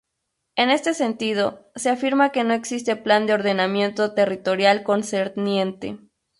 En 0.55 0.71
este 0.71 0.95
sentido, 0.95 1.69
se 1.75 1.91
afirma 1.91 2.31
que 2.31 2.43
no 2.43 2.55
existe 2.55 2.95
Plan 2.95 3.27
de 3.27 3.33
Ordenamiento 3.35 4.15
Territorial 4.15 4.81
concerniente. 4.81 5.99